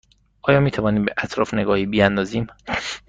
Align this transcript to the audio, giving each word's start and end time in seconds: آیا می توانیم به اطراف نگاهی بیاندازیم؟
آیا 0.41 0.59
می 0.59 0.71
توانیم 0.71 1.05
به 1.05 1.13
اطراف 1.17 1.53
نگاهی 1.53 1.85
بیاندازیم؟ 1.85 2.47